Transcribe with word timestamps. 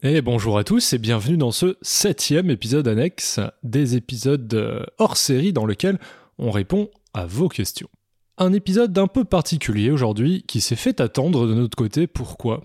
Et 0.00 0.22
bonjour 0.22 0.58
à 0.58 0.62
tous 0.62 0.92
et 0.92 0.98
bienvenue 0.98 1.36
dans 1.36 1.50
ce 1.50 1.76
septième 1.82 2.50
épisode 2.50 2.86
annexe 2.86 3.40
des 3.64 3.96
épisodes 3.96 4.54
euh, 4.54 4.84
hors 4.98 5.16
série 5.16 5.52
dans 5.52 5.66
lequel 5.66 5.98
on 6.38 6.52
répond 6.52 6.88
à 7.14 7.26
vos 7.26 7.48
questions. 7.48 7.88
Un 8.36 8.52
épisode 8.52 8.92
d'un 8.92 9.08
peu 9.08 9.24
particulier 9.24 9.90
aujourd'hui 9.90 10.44
qui 10.46 10.60
s'est 10.60 10.76
fait 10.76 11.00
attendre 11.00 11.48
de 11.48 11.54
notre 11.54 11.76
côté. 11.76 12.06
Pourquoi? 12.06 12.62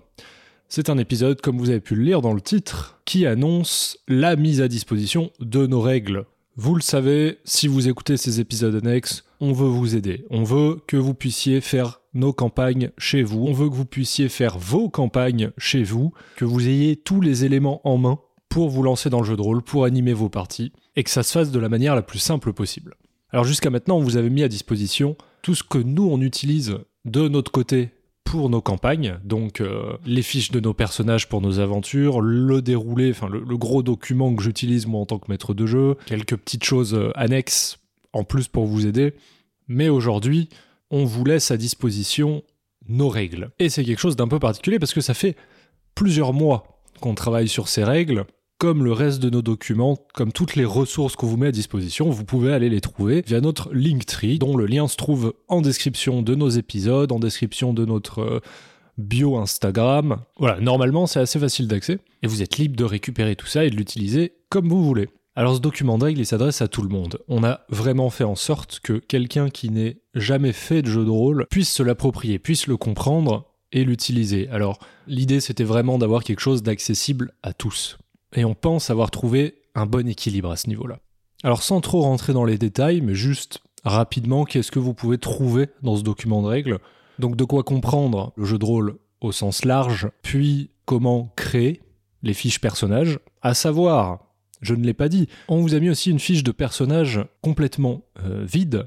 C'est 0.68 0.88
un 0.90 0.96
épisode, 0.96 1.40
comme 1.40 1.58
vous 1.58 1.70
avez 1.70 1.80
pu 1.80 1.96
le 1.96 2.04
lire 2.04 2.22
dans 2.22 2.34
le 2.34 2.40
titre, 2.40 3.00
qui 3.04 3.26
annonce 3.26 3.98
la 4.06 4.36
mise 4.36 4.60
à 4.60 4.68
disposition 4.68 5.32
de 5.40 5.66
nos 5.66 5.80
règles. 5.80 6.26
Vous 6.54 6.76
le 6.76 6.82
savez, 6.82 7.40
si 7.44 7.66
vous 7.66 7.88
écoutez 7.88 8.16
ces 8.16 8.38
épisodes 8.38 8.76
annexes, 8.76 9.24
on 9.40 9.52
veut 9.52 9.66
vous 9.66 9.96
aider. 9.96 10.24
On 10.30 10.44
veut 10.44 10.78
que 10.86 10.96
vous 10.96 11.14
puissiez 11.14 11.60
faire 11.60 12.00
nos 12.14 12.32
campagnes 12.32 12.90
chez 12.96 13.22
vous. 13.22 13.44
On 13.46 13.52
veut 13.52 13.68
que 13.68 13.74
vous 13.74 13.84
puissiez 13.84 14.28
faire 14.28 14.58
vos 14.58 14.88
campagnes 14.88 15.50
chez 15.58 15.82
vous, 15.82 16.12
que 16.36 16.44
vous 16.44 16.68
ayez 16.68 16.96
tous 16.96 17.20
les 17.20 17.44
éléments 17.44 17.80
en 17.84 17.98
main 17.98 18.18
pour 18.48 18.70
vous 18.70 18.82
lancer 18.82 19.10
dans 19.10 19.20
le 19.20 19.26
jeu 19.26 19.36
de 19.36 19.42
rôle, 19.42 19.62
pour 19.62 19.84
animer 19.84 20.12
vos 20.12 20.28
parties, 20.28 20.72
et 20.94 21.02
que 21.02 21.10
ça 21.10 21.24
se 21.24 21.32
fasse 21.32 21.50
de 21.50 21.58
la 21.58 21.68
manière 21.68 21.96
la 21.96 22.02
plus 22.02 22.20
simple 22.20 22.52
possible. 22.52 22.94
Alors 23.30 23.44
jusqu'à 23.44 23.70
maintenant, 23.70 23.96
on 23.96 24.00
vous 24.00 24.16
avait 24.16 24.30
mis 24.30 24.44
à 24.44 24.48
disposition 24.48 25.16
tout 25.42 25.56
ce 25.56 25.64
que 25.64 25.78
nous, 25.78 26.08
on 26.08 26.20
utilise 26.20 26.78
de 27.04 27.28
notre 27.28 27.50
côté 27.50 27.90
pour 28.22 28.48
nos 28.48 28.60
campagnes, 28.60 29.18
donc 29.24 29.60
euh, 29.60 29.96
les 30.06 30.22
fiches 30.22 30.50
de 30.50 30.60
nos 30.60 30.72
personnages 30.72 31.28
pour 31.28 31.40
nos 31.40 31.58
aventures, 31.58 32.20
le 32.20 32.62
déroulé, 32.62 33.10
enfin 33.10 33.28
le, 33.28 33.56
gros 33.56 33.82
document 33.82 34.34
que 34.34 34.42
j'utilise 34.42 34.86
moi 34.86 35.00
en 35.00 35.06
tant 35.06 35.18
que 35.18 35.30
maître 35.30 35.52
de 35.52 35.66
jeu, 35.66 35.96
quelques 36.06 36.36
petites 36.36 36.64
choses 36.64 36.94
euh, 36.94 37.10
annexes 37.14 37.78
en 38.12 38.24
plus 38.24 38.48
pour 38.48 38.66
vous 38.66 38.86
aider. 38.86 39.14
Mais 39.68 39.88
aujourd'hui, 39.88 40.48
on 40.94 41.04
vous 41.04 41.24
laisse 41.24 41.50
à 41.50 41.56
disposition 41.56 42.44
nos 42.88 43.08
règles. 43.08 43.50
Et 43.58 43.68
c'est 43.68 43.82
quelque 43.82 43.98
chose 43.98 44.14
d'un 44.14 44.28
peu 44.28 44.38
particulier 44.38 44.78
parce 44.78 44.94
que 44.94 45.00
ça 45.00 45.12
fait 45.12 45.34
plusieurs 45.96 46.32
mois 46.32 46.80
qu'on 47.00 47.16
travaille 47.16 47.48
sur 47.48 47.66
ces 47.66 47.82
règles. 47.82 48.26
Comme 48.58 48.84
le 48.84 48.92
reste 48.92 49.20
de 49.20 49.28
nos 49.28 49.42
documents, 49.42 49.98
comme 50.14 50.30
toutes 50.30 50.54
les 50.54 50.64
ressources 50.64 51.16
qu'on 51.16 51.26
vous 51.26 51.36
met 51.36 51.48
à 51.48 51.52
disposition, 51.52 52.08
vous 52.10 52.24
pouvez 52.24 52.52
aller 52.52 52.68
les 52.68 52.80
trouver 52.80 53.24
via 53.26 53.40
notre 53.40 53.74
Linktree, 53.74 54.38
dont 54.38 54.56
le 54.56 54.66
lien 54.66 54.86
se 54.86 54.96
trouve 54.96 55.34
en 55.48 55.60
description 55.60 56.22
de 56.22 56.36
nos 56.36 56.48
épisodes, 56.48 57.10
en 57.10 57.18
description 57.18 57.74
de 57.74 57.84
notre 57.84 58.20
euh, 58.20 58.40
bio 58.96 59.36
Instagram. 59.36 60.18
Voilà, 60.38 60.60
normalement 60.60 61.08
c'est 61.08 61.18
assez 61.18 61.40
facile 61.40 61.66
d'accès, 61.66 61.98
et 62.22 62.28
vous 62.28 62.40
êtes 62.40 62.56
libre 62.56 62.76
de 62.76 62.84
récupérer 62.84 63.34
tout 63.34 63.48
ça 63.48 63.64
et 63.64 63.70
de 63.70 63.76
l'utiliser 63.76 64.34
comme 64.48 64.68
vous 64.68 64.84
voulez. 64.84 65.08
Alors 65.36 65.56
ce 65.56 65.60
document 65.60 65.98
de 65.98 66.04
règles, 66.04 66.20
il 66.20 66.26
s'adresse 66.26 66.62
à 66.62 66.68
tout 66.68 66.82
le 66.82 66.88
monde. 66.88 67.18
On 67.26 67.42
a 67.42 67.62
vraiment 67.68 68.08
fait 68.08 68.22
en 68.22 68.36
sorte 68.36 68.78
que 68.78 68.92
quelqu'un 68.92 69.50
qui 69.50 69.68
n'ait 69.68 70.00
jamais 70.14 70.52
fait 70.52 70.80
de 70.80 70.88
jeu 70.88 71.04
de 71.04 71.10
rôle 71.10 71.46
puisse 71.50 71.72
se 71.72 71.82
l'approprier, 71.82 72.38
puisse 72.38 72.68
le 72.68 72.76
comprendre 72.76 73.50
et 73.72 73.84
l'utiliser. 73.84 74.48
Alors 74.50 74.78
l'idée 75.08 75.40
c'était 75.40 75.64
vraiment 75.64 75.98
d'avoir 75.98 76.22
quelque 76.22 76.40
chose 76.40 76.62
d'accessible 76.62 77.32
à 77.42 77.52
tous. 77.52 77.98
Et 78.36 78.44
on 78.44 78.54
pense 78.54 78.90
avoir 78.90 79.10
trouvé 79.10 79.62
un 79.74 79.86
bon 79.86 80.08
équilibre 80.08 80.52
à 80.52 80.56
ce 80.56 80.68
niveau-là. 80.68 81.00
Alors 81.42 81.64
sans 81.64 81.80
trop 81.80 82.02
rentrer 82.02 82.32
dans 82.32 82.44
les 82.44 82.58
détails, 82.58 83.00
mais 83.00 83.16
juste 83.16 83.60
rapidement, 83.82 84.44
qu'est-ce 84.44 84.70
que 84.70 84.78
vous 84.78 84.94
pouvez 84.94 85.18
trouver 85.18 85.68
dans 85.82 85.96
ce 85.96 86.02
document 86.02 86.42
de 86.42 86.46
règles? 86.46 86.78
Donc 87.18 87.34
de 87.34 87.44
quoi 87.44 87.64
comprendre 87.64 88.32
le 88.36 88.44
jeu 88.44 88.58
de 88.58 88.64
rôle 88.64 88.98
au 89.20 89.32
sens 89.32 89.64
large, 89.64 90.08
puis 90.22 90.70
comment 90.84 91.32
créer 91.34 91.82
les 92.22 92.34
fiches 92.34 92.60
personnages, 92.60 93.18
à 93.42 93.54
savoir 93.54 94.33
je 94.64 94.74
ne 94.74 94.84
l'ai 94.84 94.94
pas 94.94 95.08
dit. 95.08 95.28
On 95.48 95.60
vous 95.60 95.74
a 95.74 95.80
mis 95.80 95.90
aussi 95.90 96.10
une 96.10 96.18
fiche 96.18 96.42
de 96.42 96.52
personnage 96.52 97.20
complètement 97.42 98.02
euh, 98.24 98.44
vide, 98.44 98.86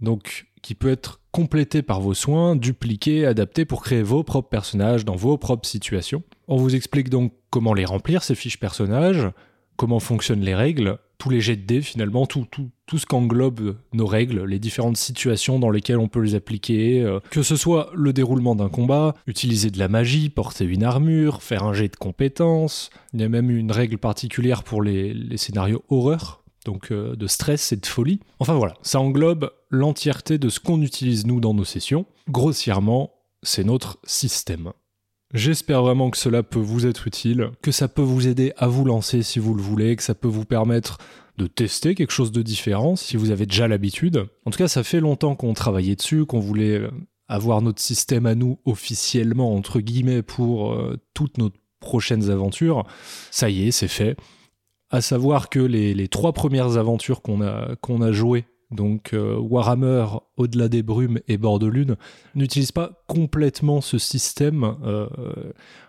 donc 0.00 0.46
qui 0.62 0.74
peut 0.74 0.90
être 0.90 1.20
complétée 1.30 1.82
par 1.82 2.00
vos 2.00 2.14
soins, 2.14 2.56
dupliquée, 2.56 3.26
adaptée 3.26 3.64
pour 3.64 3.82
créer 3.82 4.02
vos 4.02 4.24
propres 4.24 4.48
personnages 4.48 5.04
dans 5.04 5.16
vos 5.16 5.38
propres 5.38 5.68
situations. 5.68 6.22
On 6.48 6.56
vous 6.56 6.74
explique 6.74 7.10
donc 7.10 7.32
comment 7.50 7.74
les 7.74 7.84
remplir, 7.84 8.22
ces 8.22 8.34
fiches 8.34 8.58
personnages, 8.58 9.28
comment 9.76 10.00
fonctionnent 10.00 10.40
les 10.40 10.54
règles, 10.54 10.98
tous 11.28 11.34
les 11.34 11.40
jets 11.42 11.56
de 11.56 11.66
dés 11.66 11.82
finalement, 11.82 12.26
tout, 12.26 12.46
tout, 12.50 12.70
tout 12.86 12.96
ce 12.96 13.04
qu'englobent 13.04 13.76
nos 13.92 14.06
règles, 14.06 14.44
les 14.44 14.58
différentes 14.58 14.96
situations 14.96 15.58
dans 15.58 15.68
lesquelles 15.68 15.98
on 15.98 16.08
peut 16.08 16.20
les 16.20 16.34
appliquer, 16.34 17.02
euh, 17.02 17.20
que 17.30 17.42
ce 17.42 17.54
soit 17.54 17.90
le 17.94 18.14
déroulement 18.14 18.54
d'un 18.54 18.70
combat, 18.70 19.14
utiliser 19.26 19.70
de 19.70 19.78
la 19.78 19.88
magie, 19.88 20.30
porter 20.30 20.64
une 20.64 20.84
armure, 20.84 21.42
faire 21.42 21.64
un 21.64 21.74
jet 21.74 21.88
de 21.88 21.96
compétences, 21.96 22.88
il 23.12 23.20
y 23.20 23.24
a 23.24 23.28
même 23.28 23.50
une 23.50 23.72
règle 23.72 23.98
particulière 23.98 24.62
pour 24.62 24.80
les, 24.80 25.12
les 25.12 25.36
scénarios 25.36 25.82
horreur, 25.90 26.42
donc 26.64 26.92
euh, 26.92 27.14
de 27.14 27.26
stress 27.26 27.72
et 27.72 27.76
de 27.76 27.84
folie. 27.84 28.20
Enfin 28.38 28.54
voilà, 28.54 28.74
ça 28.80 28.98
englobe 28.98 29.50
l'entièreté 29.68 30.38
de 30.38 30.48
ce 30.48 30.60
qu'on 30.60 30.80
utilise 30.80 31.26
nous 31.26 31.40
dans 31.40 31.52
nos 31.52 31.66
sessions. 31.66 32.06
Grossièrement, 32.30 33.12
c'est 33.42 33.64
notre 33.64 33.98
système. 34.04 34.72
J'espère 35.34 35.82
vraiment 35.82 36.10
que 36.10 36.16
cela 36.16 36.42
peut 36.42 36.58
vous 36.58 36.86
être 36.86 37.06
utile, 37.06 37.50
que 37.60 37.70
ça 37.70 37.86
peut 37.86 38.02
vous 38.02 38.28
aider 38.28 38.52
à 38.56 38.66
vous 38.66 38.84
lancer 38.84 39.22
si 39.22 39.38
vous 39.38 39.54
le 39.54 39.62
voulez, 39.62 39.94
que 39.94 40.02
ça 40.02 40.14
peut 40.14 40.28
vous 40.28 40.46
permettre 40.46 40.98
de 41.36 41.46
tester 41.46 41.94
quelque 41.94 42.12
chose 42.12 42.32
de 42.32 42.42
différent 42.42 42.96
si 42.96 43.16
vous 43.16 43.30
avez 43.30 43.44
déjà 43.44 43.68
l'habitude. 43.68 44.26
En 44.46 44.50
tout 44.50 44.58
cas, 44.58 44.68
ça 44.68 44.82
fait 44.82 45.00
longtemps 45.00 45.36
qu'on 45.36 45.52
travaillait 45.52 45.96
dessus, 45.96 46.24
qu'on 46.24 46.40
voulait 46.40 46.78
euh, 46.78 46.90
avoir 47.28 47.60
notre 47.60 47.80
système 47.80 48.24
à 48.24 48.34
nous 48.34 48.58
officiellement, 48.64 49.54
entre 49.54 49.80
guillemets, 49.80 50.22
pour 50.22 50.72
euh, 50.72 50.96
toutes 51.12 51.36
nos 51.36 51.50
prochaines 51.78 52.30
aventures. 52.30 52.84
Ça 53.30 53.50
y 53.50 53.68
est, 53.68 53.70
c'est 53.70 53.86
fait. 53.86 54.16
À 54.90 55.02
savoir 55.02 55.50
que 55.50 55.60
les, 55.60 56.08
trois 56.08 56.32
premières 56.32 56.78
aventures 56.78 57.20
qu'on 57.20 57.42
a, 57.42 57.76
qu'on 57.82 58.00
a 58.00 58.12
jouées 58.12 58.46
donc 58.70 59.14
euh, 59.14 59.36
Warhammer, 59.38 60.06
Au-delà 60.36 60.68
des 60.68 60.82
brumes 60.82 61.20
et 61.26 61.38
Bord 61.38 61.58
de 61.58 61.68
n'utilise 62.34 62.72
pas 62.72 63.02
complètement 63.06 63.80
ce 63.80 63.98
système. 63.98 64.76
Euh, 64.84 65.08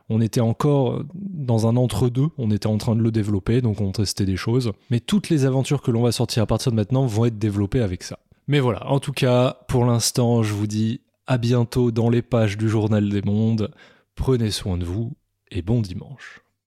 on 0.09 0.21
était 0.21 0.41
encore 0.41 1.03
dans 1.13 1.67
un 1.67 1.75
entre-deux, 1.75 2.29
on 2.37 2.51
était 2.51 2.67
en 2.67 2.77
train 2.77 2.95
de 2.95 3.01
le 3.01 3.11
développer, 3.11 3.61
donc 3.61 3.81
on 3.81 3.91
testait 3.91 4.25
des 4.25 4.37
choses. 4.37 4.71
Mais 4.89 4.99
toutes 4.99 5.29
les 5.29 5.45
aventures 5.45 5.81
que 5.81 5.91
l'on 5.91 6.01
va 6.01 6.11
sortir 6.11 6.43
à 6.43 6.45
partir 6.45 6.71
de 6.71 6.77
maintenant 6.77 7.05
vont 7.05 7.25
être 7.25 7.37
développées 7.37 7.81
avec 7.81 8.03
ça. 8.03 8.19
Mais 8.47 8.59
voilà, 8.59 8.89
en 8.89 8.99
tout 8.99 9.11
cas, 9.11 9.57
pour 9.67 9.85
l'instant, 9.85 10.41
je 10.41 10.53
vous 10.53 10.67
dis 10.67 11.01
à 11.27 11.37
bientôt 11.37 11.91
dans 11.91 12.09
les 12.09 12.23
pages 12.23 12.57
du 12.57 12.69
Journal 12.69 13.07
des 13.07 13.21
Mondes. 13.21 13.71
Prenez 14.15 14.51
soin 14.51 14.77
de 14.77 14.85
vous 14.85 15.13
et 15.51 15.61
bon 15.61 15.81
dimanche. 15.81 16.41